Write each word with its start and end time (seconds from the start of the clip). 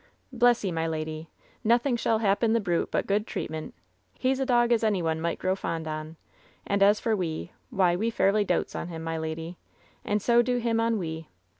"Bless 0.33 0.65
'ee, 0.65 0.71
my 0.71 0.87
lady, 0.87 1.29
nothing 1.63 1.95
shall 1.95 2.17
happen 2.17 2.53
the 2.53 2.59
brute 2.59 2.89
but 2.89 3.05
good 3.05 3.27
treatment. 3.27 3.75
He's 4.17 4.39
a 4.39 4.47
dog 4.47 4.71
as 4.71 4.83
any 4.83 4.99
one 5.03 5.21
might 5.21 5.37
grow 5.37 5.55
fond 5.55 5.87
on; 5.87 6.15
and 6.65 6.81
as 6.81 6.99
for 6.99 7.15
we, 7.15 7.51
why, 7.69 7.95
we 7.95 8.09
fairly 8.09 8.43
dotes 8.43 8.73
on 8.75 8.87
him, 8.87 9.03
my 9.03 9.19
lady. 9.19 9.57
And 10.03 10.19
so 10.19 10.41
do 10.41 10.57
him 10.57 10.79
on 10.79 10.97
we. 10.97 11.27